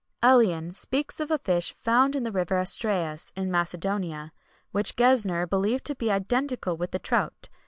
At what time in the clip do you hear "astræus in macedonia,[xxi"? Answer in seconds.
2.55-4.31